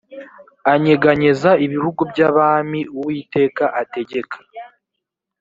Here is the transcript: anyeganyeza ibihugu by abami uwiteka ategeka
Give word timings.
anyeganyeza 0.73 1.49
ibihugu 1.65 2.01
by 2.11 2.19
abami 2.29 2.81
uwiteka 2.97 3.63
ategeka 3.81 4.37